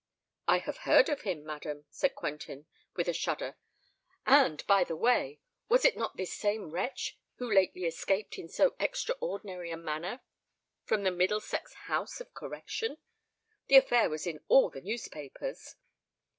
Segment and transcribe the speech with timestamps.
[0.47, 2.65] "I have heard of him, madam," said Quentin,
[2.95, 3.55] with a shudder.
[4.25, 9.69] "And, by the by—was it not this same wretch who lately escaped in so extraordinary
[9.69, 10.21] a manner
[10.85, 12.97] from the Middlesex House of Correction?
[13.67, 15.75] The affair was in all the newspapers."